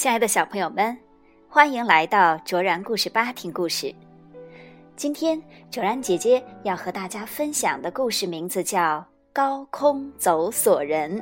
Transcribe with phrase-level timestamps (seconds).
[0.00, 0.96] 亲爱的小朋友们，
[1.46, 3.94] 欢迎来到卓然故事吧听故事。
[4.96, 5.38] 今天
[5.70, 8.80] 卓然姐姐要和大家分享的故事名字叫
[9.30, 11.18] 《高空走索人》。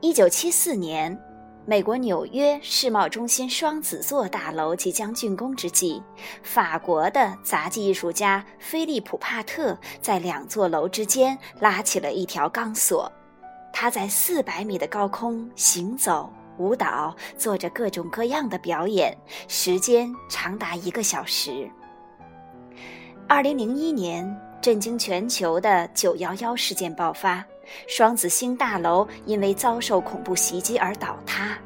[0.00, 1.20] 一九七四年，
[1.66, 6.00] 美国纽约世贸中心双子座大楼即将竣工之际，
[6.44, 13.10] 法国的杂技艺术家菲利普·帕特在两座楼之间拉起了一条钢索，
[13.72, 16.32] 他在四百米的高空行走。
[16.58, 19.16] 舞蹈做着各种各样的表演，
[19.48, 21.68] 时间长达一个小时。
[23.28, 27.44] 二零零一年，震惊全球的九幺幺事件爆发，
[27.88, 31.56] 双子星大楼因为遭受恐怖袭击而倒塌。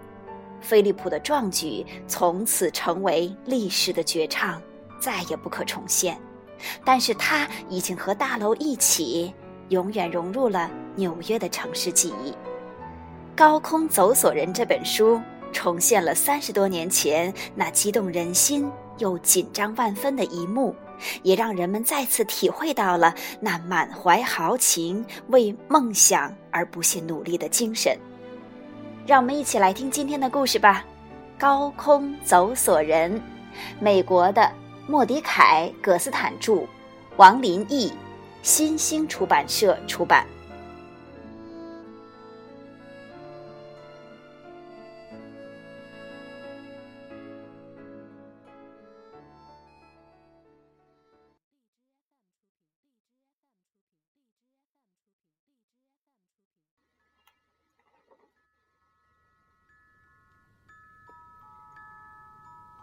[0.60, 4.60] 飞利浦的壮举从此成为历史的绝唱，
[5.00, 6.18] 再也不可重现。
[6.84, 9.32] 但是他已经和大楼一起，
[9.68, 12.30] 永远融入了纽约的城市记忆。
[13.36, 15.20] 《高空走索人》这本书
[15.52, 20.74] 重现了三十多年前那激动人心又紧张万分的一幕，
[21.22, 27.94] 也让人们再次体会到了那满怀豪情、为梦想而不懈努力的精神。
[29.06, 30.82] 让我们一起来听今天的故事吧，
[31.40, 33.14] 《高空走索人》，
[33.78, 34.50] 美国的
[34.88, 36.66] 莫迪凯·葛斯坦著，
[37.18, 37.92] 王林译，
[38.40, 40.26] 新兴出版社出版。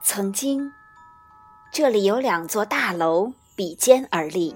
[0.06, 0.70] 曾经，
[1.72, 4.54] 这里有两座大楼比肩而立，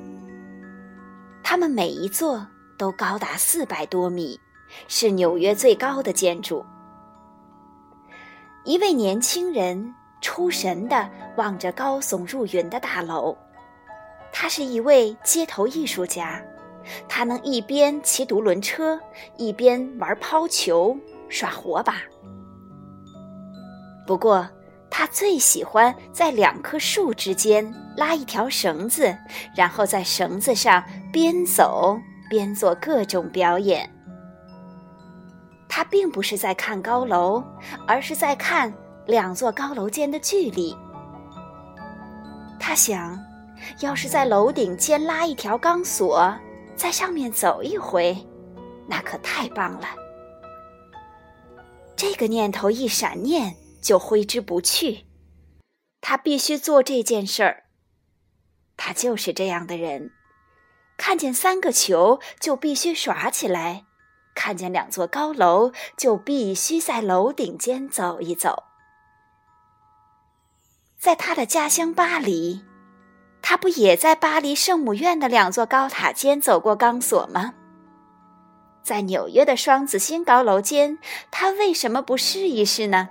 [1.42, 2.46] 它们每一座
[2.78, 4.38] 都高达四百多米，
[4.90, 6.66] 是纽约最高的建筑。
[8.66, 13.34] 一位年轻人出神地望着高耸入云的大楼，
[14.34, 16.44] 他是一位街头艺术家，
[17.08, 19.00] 他能一边骑独轮车，
[19.38, 20.96] 一边玩抛球、
[21.30, 22.02] 耍火把。
[24.06, 24.46] 不过，
[25.00, 29.16] 他最喜欢在两棵树之间拉一条绳子，
[29.56, 31.96] 然后在绳子上边走
[32.28, 33.88] 边做各种表演。
[35.70, 37.44] 他并不是在看高楼，
[37.86, 38.74] 而是在看
[39.06, 40.76] 两座高楼间的距离。
[42.60, 43.20] 他想，
[43.82, 46.34] 要是在楼顶间拉一条钢索，
[46.76, 48.18] 在上面走一回，
[48.88, 49.90] 那可太棒了。
[51.96, 53.56] 这个念头一闪念。
[53.82, 55.06] 就挥之不去，
[56.02, 57.64] 他必须做这件事儿。
[58.76, 60.12] 他就是这样的人，
[60.98, 63.86] 看见三个球就必须耍起来，
[64.36, 68.64] 看见两座高楼就必须在楼顶间走一走。
[71.00, 72.64] 在他的家乡巴黎，
[73.42, 77.54] 他不也在巴黎圣母院的两座高塔间走过钢索吗？
[78.84, 80.98] 在纽约的双子星高楼间，
[81.30, 83.10] 他为什么不试一试呢？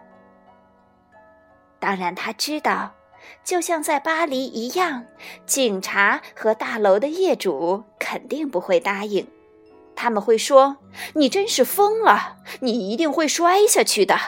[1.87, 2.97] 当然，他知道，
[3.45, 5.05] 就像在巴黎一样，
[5.47, 9.25] 警察和大楼的业主肯定不会答应。
[9.95, 10.79] 他们会说
[11.15, 14.19] ：“你真是疯了，你一定会摔下去的。”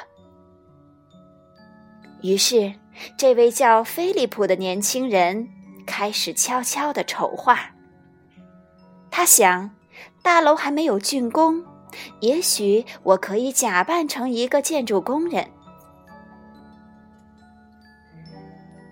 [2.23, 2.75] 于是，
[3.17, 5.49] 这位叫菲利普的年轻人
[5.85, 7.73] 开始悄悄的筹划。
[9.11, 9.73] 他想，
[10.23, 11.65] 大楼还没有竣工，
[12.21, 15.51] 也许我可以假扮成一个建筑工人。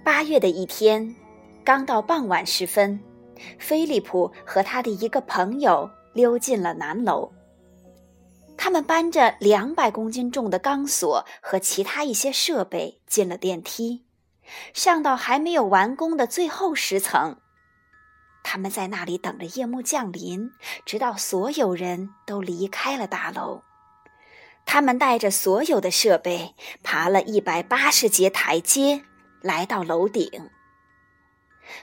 [0.06, 1.16] 八月的一天，
[1.64, 3.00] 刚到傍晚时分，
[3.58, 7.32] 菲利普和他的一个朋友溜进了南楼。
[8.56, 14.04] 他们搬着两百公斤重的钢索和其他一些设备进了电梯，
[14.72, 17.38] 上到还没有完工的最后十层。
[18.44, 20.52] 他们在那里等着夜幕降临，
[20.84, 23.62] 直到所有人都离开了大楼。
[24.64, 26.54] 他们带着所有的设备，
[26.84, 29.02] 爬了一百八十节台阶。
[29.46, 30.28] 来到楼顶，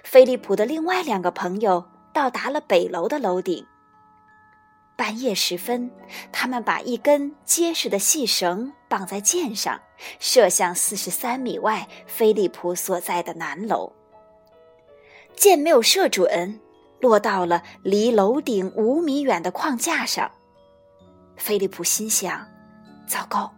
[0.04, 3.66] 菲利普的另外两个朋友到达了北楼的楼顶。
[4.98, 5.90] 半夜时分，
[6.30, 9.80] 他们把一根结实的细绳绑在箭上，
[10.20, 13.94] 射向四十三米外菲利普所在的南楼。
[15.34, 16.60] 箭没有射准，
[17.00, 20.30] 落到了离楼顶五米远的框架上。
[21.38, 22.46] 菲利普心想：
[23.08, 23.54] 糟糕！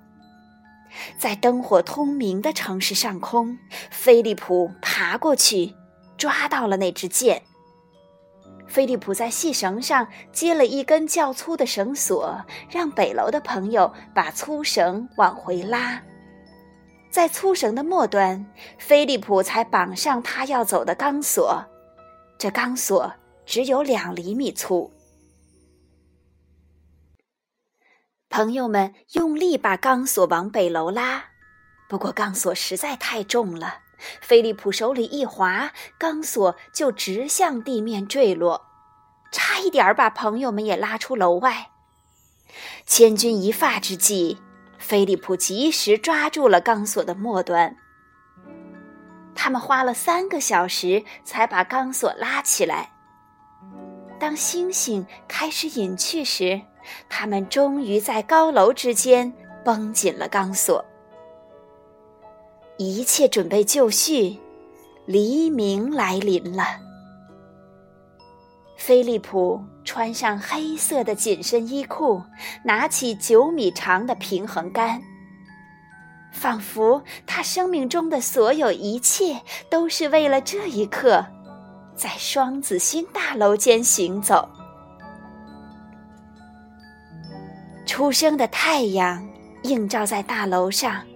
[1.17, 3.57] 在灯火通明的城市上空，
[3.91, 5.73] 菲利普爬过去，
[6.17, 7.41] 抓到了那支箭。
[8.67, 12.35] 菲利普在细绳上接了一根较粗的绳索，
[12.69, 16.01] 让北楼的朋友把粗绳往回拉，
[17.09, 18.45] 在粗绳的末端，
[18.77, 21.63] 菲利普才绑上他要走的钢索。
[22.37, 23.09] 这钢索
[23.45, 24.91] 只有两厘米粗。
[28.35, 31.23] 朋友们用力把钢索往北楼拉，
[31.87, 33.75] 不过钢索实在太重了，
[34.19, 38.65] 菲利普手里一滑，钢索就直向地面坠落，
[39.31, 41.67] 差一点把朋友们也拉出楼外。
[42.85, 44.37] 千钧一发之际，
[44.77, 47.77] 菲利普及时抓住了钢索的末端。
[49.33, 52.91] 他们花了三个小时才把钢索拉起来。
[54.19, 56.61] 当星星开始隐去时，
[57.09, 59.31] 他们终于在高楼之间
[59.63, 60.83] 绷紧了钢索。
[62.77, 64.37] 一切准备就绪，
[65.05, 66.63] 黎明来临了。
[68.75, 72.21] 菲利普穿上黑色的紧身衣裤，
[72.63, 75.01] 拿起九米长的平衡杆，
[76.33, 81.25] 仿佛他生命中的所有一切都是为了这一刻，
[81.95, 84.49] 在双子星大楼间行走。
[87.95, 89.25] 初升的太阳
[89.63, 91.07] 映照在大楼上，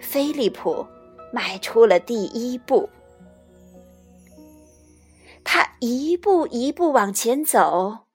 [0.00, 0.84] 菲利普
[1.32, 2.90] 迈出了第一步。
[5.44, 8.06] 他一步一步往前走，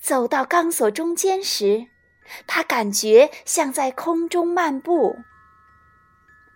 [0.00, 1.86] 走到钢索中间时，
[2.44, 5.14] 他感觉像在空中漫步。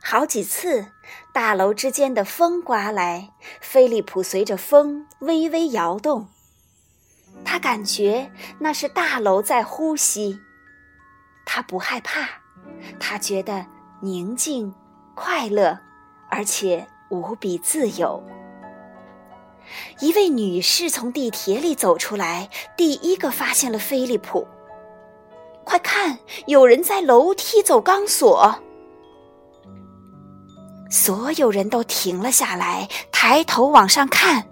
[0.02, 0.88] 好几次，
[1.32, 3.30] 大楼之间的风刮来，
[3.60, 6.26] 菲利普随着风微微摇动。
[7.44, 10.40] 他感觉那是大楼在呼吸，
[11.44, 12.28] 他不害怕，
[12.98, 13.66] 他觉得
[14.00, 14.72] 宁静、
[15.14, 15.78] 快乐，
[16.30, 18.22] 而且无比自由。
[20.00, 24.46] 一位女士从地铁里走出来，第一个发现了菲利普。
[25.64, 28.58] 快看，有人在楼梯走钢索！
[30.90, 34.44] 所有人都停了下来，抬头往上看，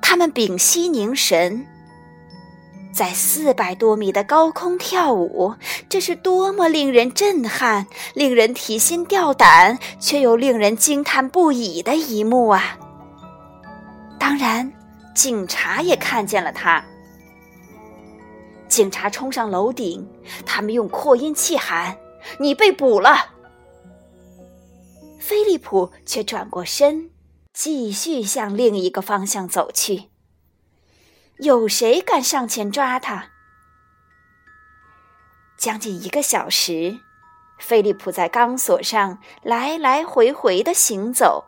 [0.00, 1.66] 他们屏息凝神。
[2.94, 5.54] 在四百多米的高空跳舞，
[5.88, 12.78] 这是多么令人震撼、令人提心吊胆，却又令人惊叹不已的一幕啊！
[14.16, 14.72] 当然，
[15.12, 16.84] 警察也看见了他。
[18.68, 20.08] 警察冲上楼顶，
[20.46, 21.96] 他们用扩音器喊
[22.38, 23.34] ：“你被捕了！”
[25.18, 27.10] 菲利普却转过身，
[27.52, 30.13] 继续向另一个方向走去。
[31.38, 33.26] 有谁敢上前抓他？
[35.56, 37.00] 将近一个小时，
[37.58, 41.44] 菲利普在钢索上来来回回的行走、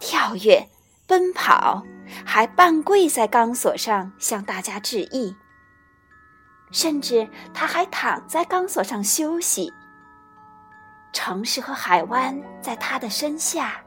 [0.00, 0.68] 跳跃、
[1.06, 1.82] 奔跑，
[2.24, 5.36] 还半跪在钢索上向大家致意。
[6.72, 9.72] 甚至他还躺在钢索上休息。
[11.12, 13.80] 城市和海湾在他的身下，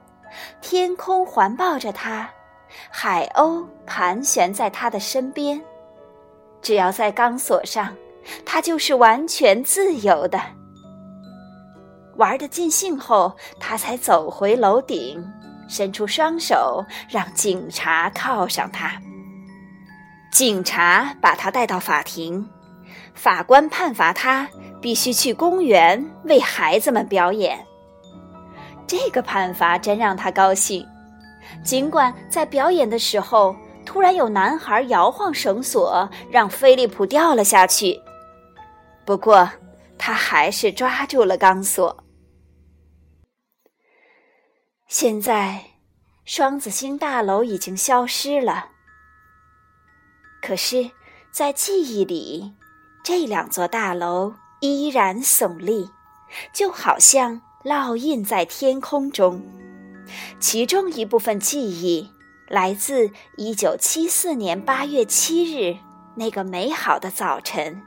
[0.62, 2.30] 天空环抱着他。
[2.90, 5.62] 海鸥盘旋在他的身边，
[6.62, 7.96] 只要在钢索上，
[8.46, 10.40] 他就是完全自由的。
[12.16, 15.24] 玩得尽兴后，他才走回楼顶，
[15.68, 18.92] 伸出双手让警察铐上他。
[20.32, 22.48] 警察把他带到法庭，
[23.14, 24.48] 法官判罚他
[24.82, 27.58] 必须去公园为孩子们表演。
[28.86, 30.86] 这个判罚真让他高兴。
[31.64, 38.00] 尽管在表演的时候，突然有男孩摇晃绳索，让菲利普掉了下去。
[39.06, 39.50] 不过，
[39.98, 42.04] 他还是抓住了钢索。
[44.88, 45.66] 现在，
[46.26, 48.70] 双子星大楼已经消失了。
[50.42, 50.92] 可是，
[51.32, 52.54] 在记忆里，
[53.04, 55.90] 这两座大楼依然耸立，
[56.54, 59.44] 就好像烙印在天空中。
[60.40, 62.12] 其中一部分记忆
[62.48, 65.78] 来自1974年8月7日
[66.16, 67.82] 那个美好的早晨，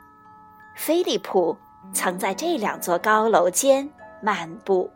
[0.76, 1.56] 菲利普
[1.92, 3.90] 曾在这两座高楼间
[4.22, 4.90] 漫步。